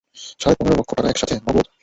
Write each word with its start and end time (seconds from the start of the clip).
সাড়ে 0.39 0.55
পনেরো 0.57 0.77
লক্ষ 0.79 0.91
টাকা 0.97 1.09
একসাথে, 1.11 1.35
নগদ? 1.37 1.65